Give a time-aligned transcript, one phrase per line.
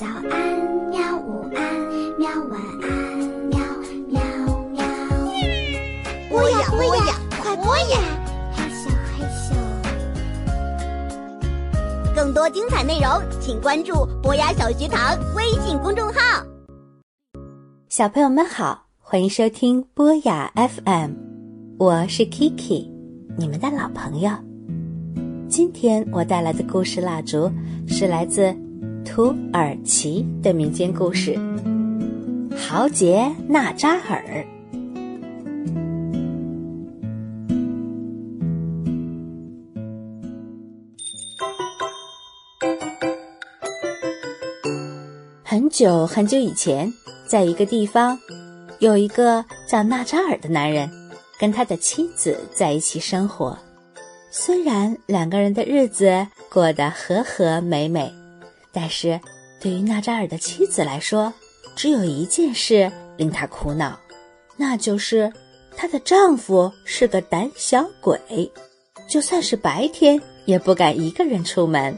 [0.00, 0.32] 早安，
[0.88, 0.98] 喵！
[1.18, 1.60] 午安，
[2.18, 2.30] 喵！
[2.48, 2.88] 晚安，
[3.50, 3.60] 喵
[4.08, 4.18] 喵
[4.70, 4.82] 喵！
[6.30, 8.00] 播呀播呀，快播呀！
[8.50, 9.54] 害羞害羞。
[12.16, 13.10] 更多精彩内容，
[13.42, 16.46] 请关注博雅小学堂微信公众号。
[17.90, 21.10] 小朋友们好，欢迎收听博雅 FM，
[21.78, 22.90] 我是 Kiki，
[23.36, 24.30] 你们的老朋友。
[25.46, 27.52] 今天我带来的故事蜡烛
[27.86, 28.56] 是来自
[29.04, 31.34] 土耳其的民间故事
[32.56, 34.22] 《豪杰纳扎尔》。
[45.44, 46.92] 很久很久以前，
[47.26, 48.18] 在一个地方，
[48.78, 50.88] 有一个叫纳扎尔的男人，
[51.38, 53.58] 跟他的妻子在一起生活。
[54.30, 58.12] 虽然两个人的日子过得和和美美，
[58.72, 59.20] 但是
[59.60, 61.32] 对于纳扎尔的妻子来说，
[61.74, 63.98] 只有一件事令她苦恼，
[64.56, 65.32] 那就是
[65.76, 68.18] 她的丈夫是个胆小鬼，
[69.08, 71.96] 就算是白天也不敢一个人出门。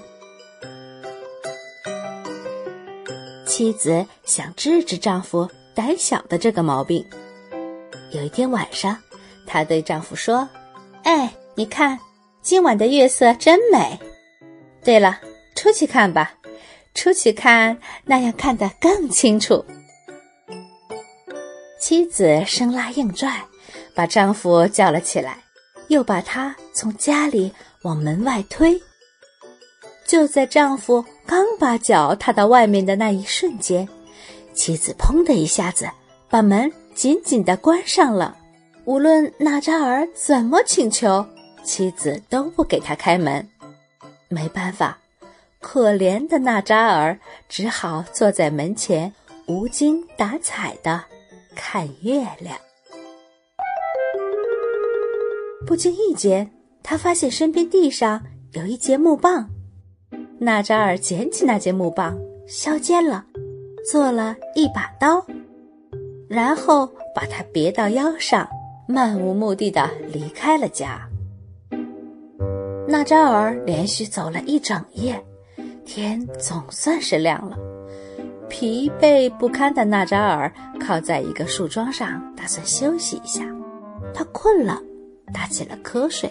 [3.46, 7.05] 妻子想治治丈夫胆小的这个毛病。
[8.11, 8.96] 有一天晚上，
[9.46, 10.48] 她对丈夫说
[11.05, 11.98] ：“哎，你看。”
[12.42, 13.96] 今晚的月色真美。
[14.83, 15.20] 对了，
[15.55, 16.34] 出去看吧，
[16.94, 19.64] 出去看，那样看得更清楚。
[21.80, 23.42] 妻子生拉硬拽，
[23.94, 25.38] 把丈夫叫了起来，
[25.88, 28.80] 又把他从家里往门外推。
[30.06, 33.88] 就在丈夫刚把脚踏到外面的那一瞬间，
[34.52, 35.88] 妻子砰的一下子
[36.28, 38.36] 把门紧紧地关上了。
[38.84, 41.24] 无论纳扎尔怎么请求。
[41.64, 43.48] 妻子都不给他开门，
[44.28, 44.98] 没办法，
[45.62, 47.16] 可怜的纳扎尔
[47.48, 49.10] 只好坐在门前
[49.46, 51.02] 无精打采的
[51.55, 52.58] 看月亮。
[55.64, 56.50] 不经意间，
[56.83, 58.20] 他发现身边地上
[58.52, 59.48] 有一节木棒，
[60.39, 63.24] 纳扎尔捡起那节木棒，削尖了，
[63.90, 65.24] 做了一把刀，
[66.29, 68.46] 然后把它别到腰上，
[68.89, 71.08] 漫无目的的离开了家。
[72.89, 75.24] 纳扎尔连续走了一整夜，
[75.84, 77.58] 天总算是亮了。
[78.48, 83.44] 疲惫不堪的纳扎尔靠在一个树桩上，打算休息一下。
[84.14, 84.80] 他困了，
[85.32, 86.30] 打起了瞌睡。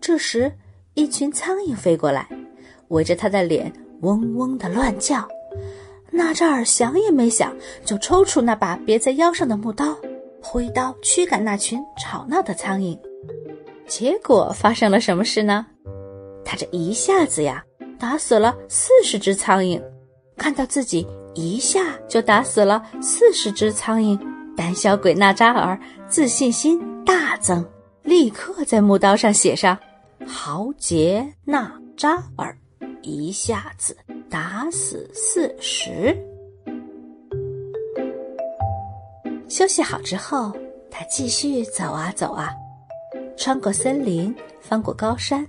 [0.00, 0.52] 这时，
[0.94, 2.28] 一群苍蝇飞过来，
[2.88, 5.28] 围着他的脸嗡嗡的乱叫。
[6.10, 7.54] 纳扎尔想也没想，
[7.84, 9.96] 就抽出那把别在腰上的木刀，
[10.42, 12.98] 挥刀驱赶那群吵闹的苍蝇。
[13.86, 15.66] 结果发生了什么事呢？
[16.44, 17.64] 他这一下子呀，
[18.00, 19.80] 打死了四十只苍蝇。
[20.36, 24.18] 看到自己一下就打死了四十只苍蝇，
[24.56, 25.78] 胆小鬼纳扎尔
[26.08, 27.64] 自信心大增，
[28.02, 29.78] 立刻在木刀上写上
[30.26, 32.56] “豪杰纳扎尔”，
[33.02, 33.94] 一下子
[34.30, 36.16] 打死四十。
[39.46, 40.52] 休息好之后，
[40.90, 42.50] 他继续走啊走啊。
[43.36, 45.46] 穿过森林，翻过高山，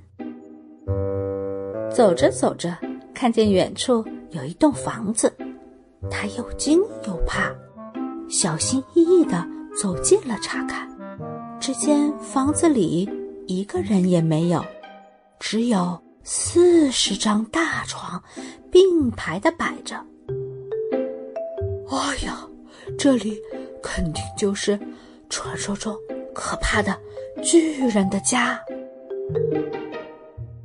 [1.94, 2.75] 走着走着，
[3.13, 5.31] 看见远处有一栋房子，
[6.09, 7.53] 他又惊又怕，
[8.29, 9.46] 小心翼翼地
[9.79, 10.90] 走近了查看。
[11.59, 13.07] 只见房子里
[13.46, 14.63] 一个人也没有，
[15.40, 18.22] 只有四十张大床
[18.72, 19.96] 并排地摆着。
[21.90, 22.47] 哎呀，
[22.97, 23.38] 这里
[23.84, 24.79] 肯定就是
[25.29, 25.96] 传说中
[26.34, 26.97] 可怕的。
[27.44, 28.59] 巨人的家，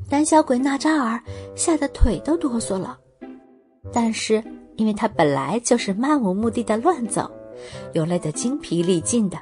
[0.09, 1.21] 胆小鬼纳扎尔
[1.55, 2.99] 吓得腿都哆嗦了。
[3.93, 4.43] 但是，
[4.77, 7.31] 因为他本来就是漫无目的的乱走，
[7.93, 9.39] 又累得精疲力尽的，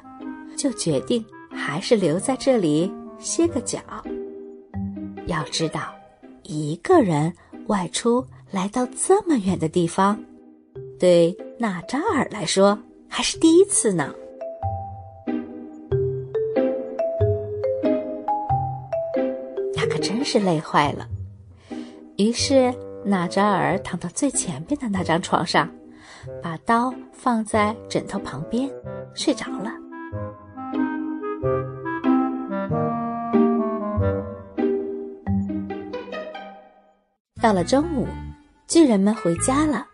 [0.55, 3.79] 就决定还是留在这里歇个脚。
[5.27, 5.93] 要知道，
[6.43, 7.33] 一个人
[7.67, 10.17] 外出来到这么远的地方，
[10.99, 12.77] 对纳扎尔来说
[13.07, 14.13] 还是第一次呢。
[20.25, 21.07] 是累坏了，
[22.17, 22.73] 于是
[23.05, 25.69] 纳扎尔躺到最前边的那张床上，
[26.41, 28.67] 把刀放在枕头旁边，
[29.13, 29.71] 睡着了。
[37.39, 38.07] 到了中午，
[38.67, 39.85] 巨人们回家了。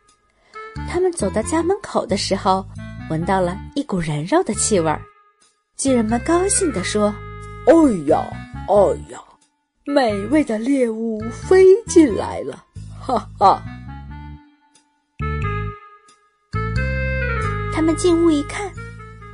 [0.89, 2.65] 他们走到家门口的时候，
[3.09, 5.01] 闻到了一股人肉的气味儿。
[5.75, 7.13] 巨人们高兴地说
[7.67, 7.73] ：“哎
[8.07, 8.25] 呀，
[8.69, 9.21] 哎呀！”
[9.85, 12.63] 美味的猎物飞进来了，
[12.99, 13.63] 哈哈！
[17.73, 18.71] 他们进屋一看，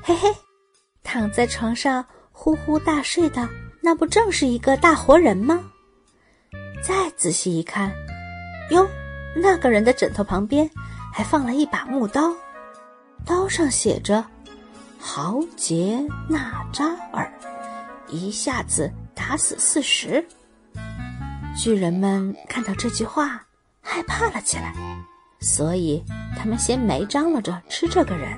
[0.02, 0.34] 嘿嘿，
[1.04, 3.48] 躺在床上呼呼大睡的，
[3.82, 5.70] 那不正是一个大活人吗？
[6.82, 7.92] 再仔细一看，
[8.72, 8.88] 哟，
[9.36, 10.70] 那个人的枕头旁边
[11.14, 12.34] 还放了一把木刀，
[13.26, 14.24] 刀上写着
[14.98, 17.30] “豪杰纳扎尔”，
[18.08, 20.26] 一下子打死四十。
[21.60, 23.44] 巨人们看到这句话，
[23.82, 24.74] 害怕了起来，
[25.40, 26.04] 所以
[26.38, 28.38] 他们先没张罗着吃这个人，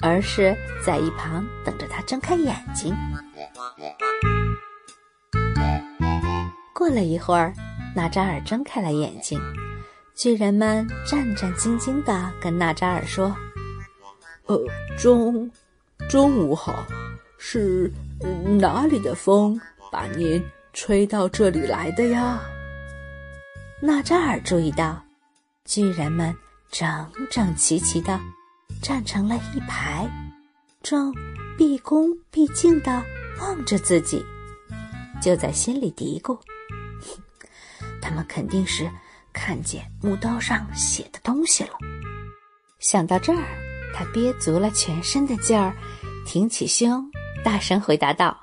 [0.00, 2.96] 而是在一旁等着他睁开眼睛。
[6.72, 7.52] 过了一会儿，
[7.94, 9.40] 纳扎尔睁开了眼睛，
[10.14, 13.36] 巨人们战战兢兢地跟纳扎尔说
[14.46, 14.56] ：“呃，
[14.96, 15.50] 中，
[16.08, 16.86] 中午好，
[17.36, 17.92] 是
[18.60, 20.42] 哪里的风把您？”
[20.80, 22.40] 吹到这里来的呀！
[23.82, 25.02] 纳扎尔注意到，
[25.64, 26.32] 巨人们
[26.70, 28.20] 整整齐齐的
[28.80, 30.08] 站成了一排，
[30.80, 31.12] 正
[31.56, 33.02] 毕恭毕敬的
[33.40, 34.24] 望着自己，
[35.20, 36.38] 就在心里嘀咕
[38.00, 38.88] ：“他们肯定是
[39.32, 41.72] 看见木刀上写的东西了。”
[42.78, 43.42] 想到这儿，
[43.92, 45.74] 他憋足了全身的劲儿，
[46.24, 47.04] 挺起胸，
[47.42, 48.38] 大声回答道：“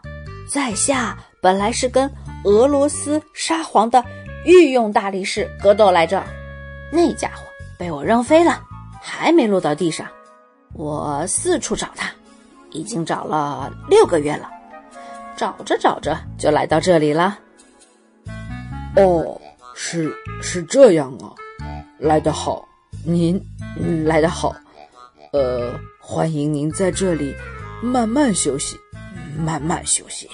[0.51, 2.11] 在下本来是跟……”
[2.43, 4.05] 俄罗斯沙皇的
[4.45, 6.23] 御用大力士格斗来着，
[6.91, 7.43] 那家伙
[7.75, 8.61] 被我扔飞了，
[9.01, 10.07] 还没落到地上。
[10.73, 12.11] 我四处找他，
[12.69, 14.47] 已经找了六个月了，
[15.35, 17.39] 找着找着就来到这里了。
[18.95, 19.41] 哦，
[19.73, 21.33] 是是这样啊，
[21.97, 22.63] 来得好，
[23.03, 23.43] 您
[24.05, 24.55] 来得好，
[25.33, 27.35] 呃，欢迎您在这里
[27.81, 28.77] 慢慢休息，
[29.35, 30.29] 慢慢休息。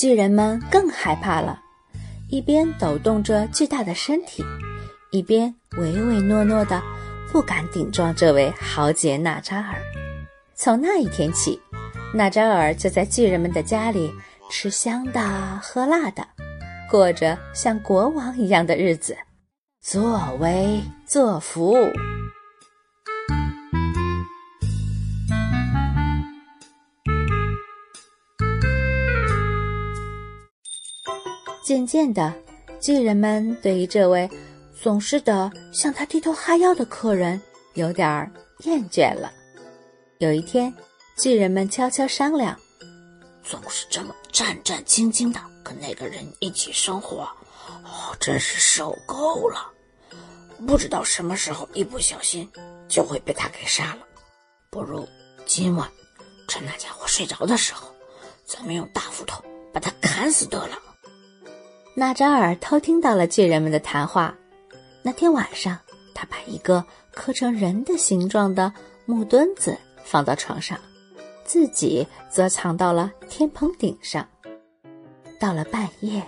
[0.00, 1.60] 巨人们更害怕了，
[2.30, 4.42] 一边抖动着巨大的身体，
[5.10, 6.82] 一边唯唯诺诺的，
[7.30, 9.74] 不敢顶撞这位豪杰纳扎尔。
[10.54, 11.60] 从那一天起，
[12.14, 14.10] 纳扎尔就在巨人们的家里
[14.50, 15.20] 吃香的
[15.62, 16.26] 喝辣的，
[16.90, 19.14] 过着像国王一样的日子，
[19.82, 21.76] 作威作福。
[31.70, 32.34] 渐渐的，
[32.80, 34.28] 巨人们对于这位
[34.82, 37.40] 总是的向他低头哈腰的客人
[37.74, 38.28] 有点儿
[38.64, 39.32] 厌倦了。
[40.18, 40.74] 有一天，
[41.16, 42.58] 巨人们悄悄商量：
[43.44, 47.18] 总是这么战战兢兢的跟那个人一起生活，
[47.84, 49.70] 哦，真是受够了。
[50.66, 52.50] 不知道什么时候一不小心
[52.88, 54.00] 就会被他给杀了。
[54.70, 55.08] 不如
[55.46, 55.88] 今晚
[56.48, 57.94] 趁那家伙睡着的时候，
[58.44, 59.40] 咱们用大斧头
[59.72, 60.76] 把他砍死得了。
[61.94, 64.34] 纳扎尔偷听到了巨人们的谈话。
[65.02, 65.78] 那天晚上，
[66.14, 68.72] 他把一个刻成人的形状的
[69.06, 70.78] 木墩子放到床上，
[71.44, 74.26] 自己则藏到了天棚顶上。
[75.38, 76.22] 到了半夜，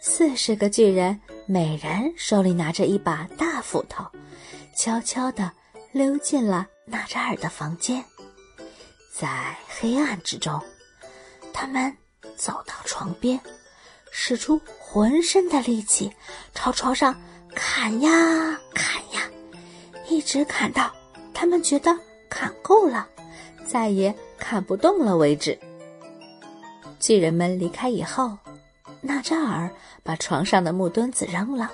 [0.00, 4.04] 四十个巨人每人手里拿着一把大斧头，
[4.76, 5.50] 悄悄地
[5.92, 8.04] 溜进了纳扎尔的房间。
[9.12, 10.62] 在黑暗之中，
[11.52, 11.94] 他们
[12.36, 13.38] 走到床边。
[14.10, 16.12] 使出浑身的力气，
[16.54, 17.14] 朝床上
[17.54, 19.22] 砍呀砍呀，
[20.08, 20.92] 一直砍到
[21.32, 21.96] 他们觉得
[22.28, 23.08] 砍够了，
[23.64, 25.58] 再也砍不动了为止。
[26.98, 28.36] 巨人们离开以后，
[29.00, 29.70] 纳扎尔
[30.02, 31.70] 把床上的木墩子扔了，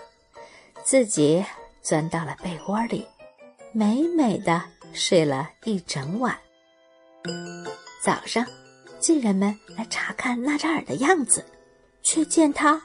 [0.84, 1.44] 自己
[1.82, 3.06] 钻到了被窝里，
[3.72, 4.62] 美美的
[4.92, 6.38] 睡了一整晚。
[8.00, 8.46] 早上，
[9.00, 11.44] 巨人们来查看纳扎尔的样子。
[12.06, 12.80] 却见他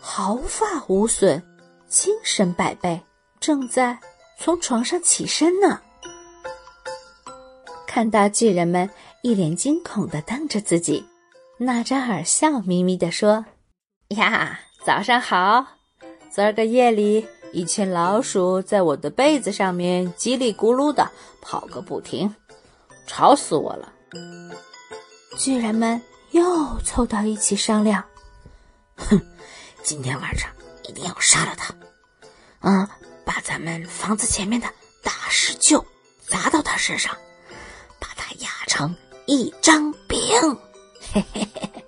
[0.00, 1.42] 毫发无损，
[1.88, 3.02] 精神百倍，
[3.40, 3.98] 正在
[4.38, 5.80] 从床上起身呢。
[7.84, 8.88] 看到巨人们
[9.22, 11.04] 一脸惊恐的瞪着自己，
[11.58, 13.44] 纳扎尔笑眯眯地说
[14.16, 15.66] ：“呀，早上好！
[16.30, 21.10] 昨儿个夜里，一群老鼠在我的被子上面叽里咕噜的
[21.42, 22.32] 跑个不停，
[23.04, 23.92] 吵死我了。”
[25.36, 26.00] 巨人们
[26.30, 28.04] 又凑到一起商量。
[29.08, 29.20] 哼，
[29.82, 30.50] 今天晚上
[30.88, 31.74] 一定要杀了他。
[32.60, 32.86] 嗯，
[33.24, 34.68] 把咱们房子前面的
[35.02, 35.82] 大石臼
[36.26, 37.16] 砸到他身上，
[37.98, 38.94] 把他压成
[39.26, 40.18] 一张饼。
[41.12, 41.84] 嘿嘿嘿嘿。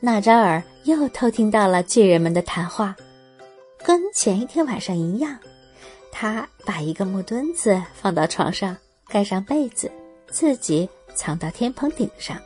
[0.00, 2.94] 纳扎尔又偷听到了巨人们的谈话，
[3.82, 5.36] 跟前一天晚上一样，
[6.12, 8.76] 他把一个木墩子放到床上，
[9.08, 9.90] 盖上被子，
[10.30, 12.40] 自己藏到天棚顶上。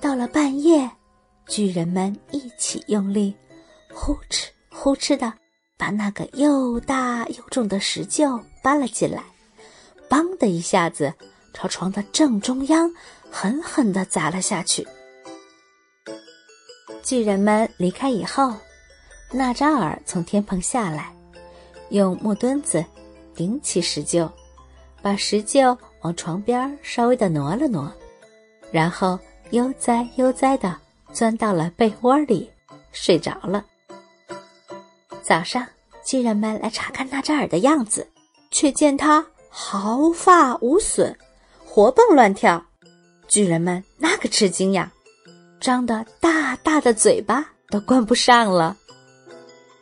[0.00, 0.88] 到了半夜。
[1.50, 3.34] 巨人们一起用力，
[3.92, 5.32] 呼哧呼哧的
[5.76, 9.24] 把那个又大又重的石臼搬了进来，
[10.08, 11.12] 梆的一下子
[11.52, 12.88] 朝床的正中央
[13.28, 14.86] 狠狠地砸了下去。
[17.02, 18.54] 巨人们离开以后，
[19.32, 21.12] 纳扎尔从天棚下来，
[21.88, 22.84] 用木墩子
[23.34, 24.30] 顶起石臼，
[25.02, 27.92] 把石臼往床边稍微的挪了挪，
[28.70, 29.18] 然后
[29.50, 30.78] 悠哉悠哉的
[31.12, 32.50] 钻到了被窝里，
[32.92, 33.64] 睡着了。
[35.22, 35.66] 早上，
[36.04, 38.08] 巨人们来查看纳扎尔的样子，
[38.50, 41.16] 却见他毫发无损，
[41.64, 42.64] 活蹦乱跳。
[43.28, 44.92] 巨人们那个吃惊呀，
[45.60, 48.76] 张得大大的嘴巴都关不上了。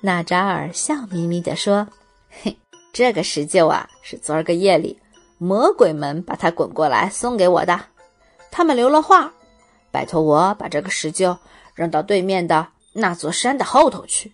[0.01, 1.89] 纳扎尔笑眯眯地说
[2.43, 2.57] ：“嘿，
[2.93, 4.99] 这个石臼啊，是昨儿个夜里
[5.39, 7.81] 魔鬼们把它滚过来送给我的。
[8.51, 9.33] 他们留了话，
[9.91, 11.37] 拜托我把这个石臼
[11.75, 14.33] 扔到对面的那座山的后头去。”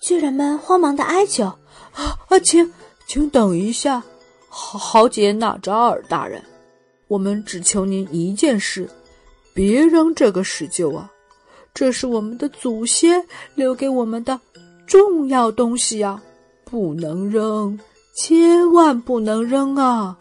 [0.00, 1.44] 巨人们慌忙的哀求
[1.92, 2.72] ：“啊啊，请，
[3.06, 4.02] 请等一下，
[4.48, 6.42] 豪豪杰纳扎尔大人，
[7.08, 8.88] 我们只求您一件事，
[9.54, 11.10] 别扔这个石臼啊，
[11.74, 13.24] 这是我们的祖先
[13.54, 14.40] 留给我们的。”
[14.86, 16.20] 重要东西呀，
[16.64, 17.78] 不能扔，
[18.12, 20.18] 千万不能扔啊！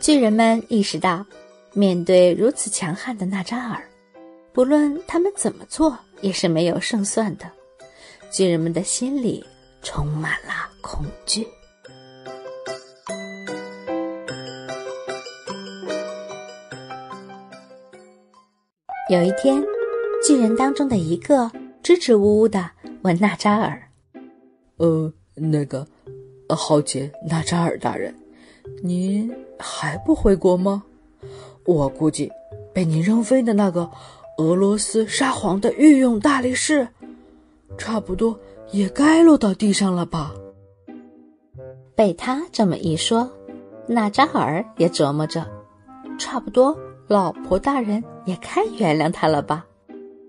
[0.00, 1.24] 巨人们意识到，
[1.74, 3.82] 面对如此强悍的纳扎尔，
[4.52, 7.50] 不论他们怎么做，也是没有胜算的。
[8.30, 9.44] 巨人们的心里
[9.82, 11.46] 充满了恐惧。
[19.10, 19.62] 有一天，
[20.26, 21.50] 巨人当中的一个。
[21.82, 22.70] 支支吾吾的
[23.02, 23.78] 问纳扎尔
[24.80, 25.86] ：“呃，那个，
[26.48, 28.14] 豪杰纳扎尔大人，
[28.82, 30.82] 您还不回国吗？
[31.64, 32.30] 我估计
[32.72, 33.90] 被你扔飞的那个
[34.38, 36.88] 俄罗斯沙皇的御用大力士，
[37.78, 38.38] 差不多
[38.70, 40.32] 也该落到地上了吧？”
[41.96, 43.30] 被他这么一说，
[43.86, 45.46] 纳扎尔也琢磨着，
[46.18, 49.66] 差不多老婆大人也该原谅他了吧。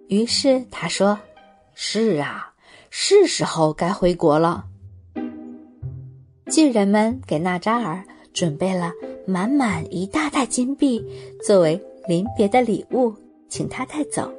[0.08, 1.18] 于是他说。
[1.78, 2.54] 是啊，
[2.90, 4.64] 是时候该回国了。
[6.50, 8.02] 巨人们给纳扎尔
[8.34, 8.94] 准备了
[9.28, 11.04] 满满一大袋金币，
[11.46, 13.14] 作为临别的礼物，
[13.50, 14.32] 请他带走。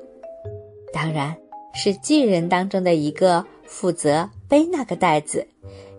[0.92, 1.36] 当然
[1.74, 5.46] 是巨人当中的一个负责背那个袋子，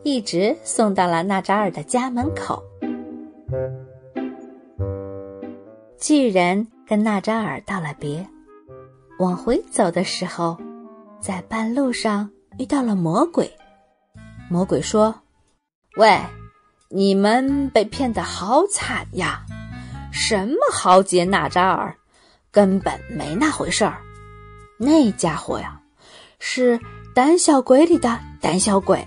[0.03, 2.63] 一直送到了纳扎尔的家门口。
[5.99, 8.25] 巨人跟纳扎尔道了别，
[9.19, 10.57] 往回走的时候。
[11.19, 12.29] 在半路上
[12.59, 13.51] 遇到了魔鬼，
[14.51, 15.13] 魔鬼说
[15.97, 16.15] ：“喂，
[16.89, 19.43] 你们被骗得好惨呀！
[20.11, 21.95] 什么豪杰纳扎尔，
[22.49, 24.01] 根本没那回事儿。
[24.79, 25.81] 那家伙呀，
[26.39, 26.79] 是
[27.13, 29.05] 胆小鬼里的胆小鬼。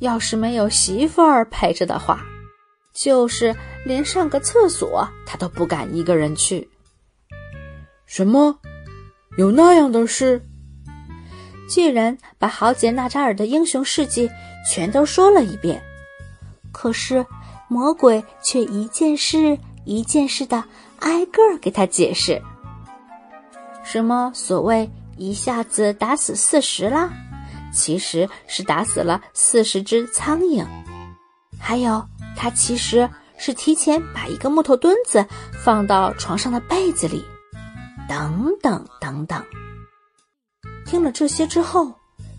[0.00, 2.22] 要是没有媳妇儿陪着的话，
[2.92, 3.56] 就是
[3.86, 6.68] 连上个厕所他都不敢一个人去。
[8.04, 8.58] 什么？
[9.38, 10.44] 有那样的事？”
[11.70, 14.30] 巨人把豪杰纳扎尔的英雄事迹
[14.68, 15.82] 全都说了一遍，
[16.72, 17.24] 可是
[17.68, 20.64] 魔鬼却一件事一件事的
[21.00, 22.40] 挨个儿给他解释。
[23.84, 27.10] 什么所谓一下子打死四十啦，
[27.72, 30.66] 其实是打死了四十只苍蝇。
[31.60, 32.04] 还有，
[32.36, 35.24] 他其实是提前把一个木头墩子
[35.62, 37.24] 放到床上的被子里，
[38.08, 39.44] 等等等等。
[40.86, 41.92] 听了这些之后，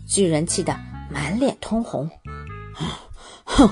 [0.06, 0.78] 巨人气得
[1.10, 2.08] 满脸通红。
[3.44, 3.68] 哼，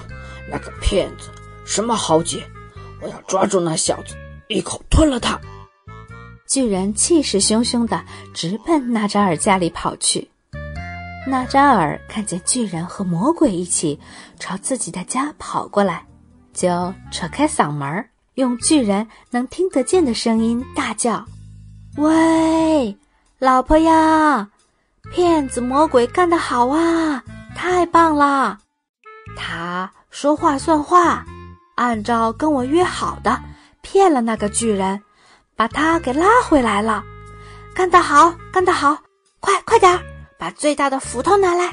[0.53, 1.31] 那个骗子，
[1.65, 2.47] 什么豪杰，
[3.01, 4.15] 我要抓住那小子，
[4.49, 5.41] 一口吞了他！
[6.47, 8.05] 巨人气势汹汹的
[8.35, 10.31] 直奔纳扎尔家里跑去。
[11.27, 13.99] 纳扎尔看见巨人和魔鬼一起
[14.39, 16.05] 朝自己的家跑过来，
[16.53, 21.25] 就扯开嗓门，用巨人能听得见的声音大叫
[21.97, 22.95] ：“喂，
[23.39, 24.51] 老婆呀！”
[25.11, 27.25] 骗子魔鬼干得好啊！
[27.57, 28.59] 太棒了！
[29.37, 31.25] 他说话算话，
[31.75, 33.41] 按照跟我约好的，
[33.81, 35.03] 骗了那个巨人，
[35.57, 37.03] 把他给拉回来了。
[37.75, 38.99] 干得好，干得好！
[39.41, 40.01] 快快点儿，
[40.39, 41.73] 把最大的斧头拿来，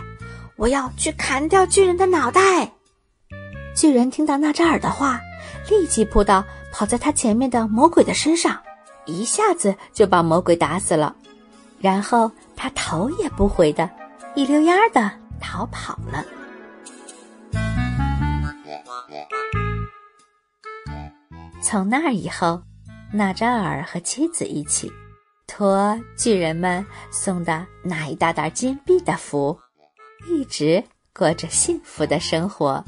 [0.56, 2.72] 我要去砍掉巨人的脑袋。
[3.76, 5.20] 巨人听到纳扎尔的话，
[5.70, 8.58] 立即扑到跑在他前面的魔鬼的身上，
[9.06, 11.14] 一下子就把魔鬼打死了，
[11.80, 12.32] 然后。
[12.62, 13.90] 他头也不回的，
[14.36, 16.26] 一溜烟儿的逃跑了。
[21.62, 22.62] 从那以后，
[23.12, 24.92] 纳扎尔和妻子一起
[25.46, 29.60] 托巨人们送的那一大袋金币的福，
[30.28, 32.84] 一直过着幸福的生活。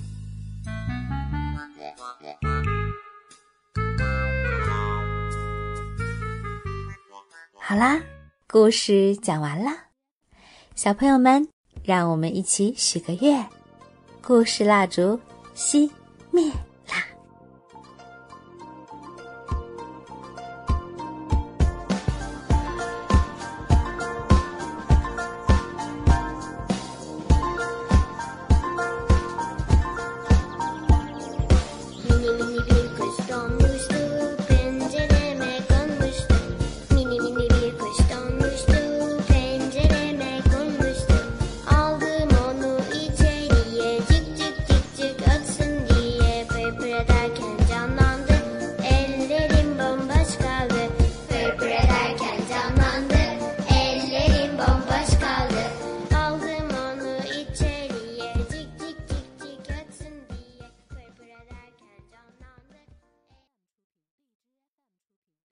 [7.60, 8.01] 好啦，
[8.48, 9.72] 故事讲完了，
[10.75, 11.48] 小朋友们，
[11.84, 13.48] 让我们一起许个愿，
[14.22, 15.20] 故事蜡烛，
[15.56, 15.90] 熄。
[16.32, 16.71] 灭。